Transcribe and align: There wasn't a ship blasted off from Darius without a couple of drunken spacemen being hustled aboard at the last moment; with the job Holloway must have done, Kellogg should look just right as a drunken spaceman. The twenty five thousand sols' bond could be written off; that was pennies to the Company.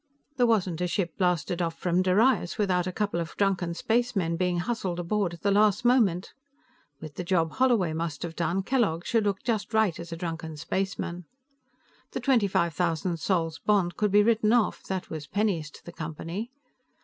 There 0.37 0.47
wasn't 0.47 0.81
a 0.81 0.87
ship 0.87 1.15
blasted 1.15 1.61
off 1.61 1.75
from 1.77 2.01
Darius 2.01 2.57
without 2.57 2.87
a 2.87 2.91
couple 2.91 3.19
of 3.19 3.37
drunken 3.37 3.75
spacemen 3.75 4.35
being 4.35 4.57
hustled 4.57 4.99
aboard 4.99 5.35
at 5.35 5.41
the 5.43 5.51
last 5.51 5.85
moment; 5.85 6.33
with 6.99 7.13
the 7.17 7.23
job 7.23 7.51
Holloway 7.51 7.93
must 7.93 8.23
have 8.23 8.35
done, 8.35 8.63
Kellogg 8.63 9.05
should 9.05 9.25
look 9.25 9.43
just 9.43 9.75
right 9.75 9.99
as 9.99 10.11
a 10.11 10.17
drunken 10.17 10.57
spaceman. 10.57 11.25
The 12.13 12.19
twenty 12.19 12.47
five 12.47 12.73
thousand 12.73 13.17
sols' 13.19 13.59
bond 13.59 13.95
could 13.95 14.09
be 14.09 14.23
written 14.23 14.51
off; 14.53 14.81
that 14.85 15.11
was 15.11 15.27
pennies 15.27 15.69
to 15.69 15.85
the 15.85 15.93
Company. 15.93 16.49